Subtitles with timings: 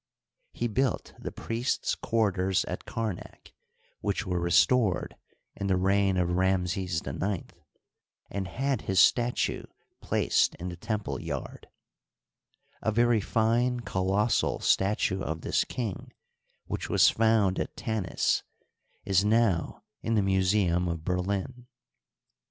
[0.51, 3.53] He built the priests* quarters at Kar nak,
[3.99, 5.15] which were restored
[5.55, 7.53] in the reign of Ramses IX,
[8.31, 9.65] and had his statue
[10.01, 11.67] placed in the temple yard.
[12.81, 16.11] A very fine colossal statue of this king
[16.65, 18.41] which was found at Tanis
[19.05, 21.67] is Digitized byCjOOQlC THE MIDDLE EMPIRE, 53 how in the Museum of Berlin.